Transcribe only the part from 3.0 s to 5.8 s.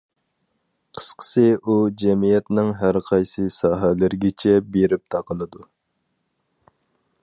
قايسى ساھەلىرىگىچە بېرىپ تاقىلىدۇ.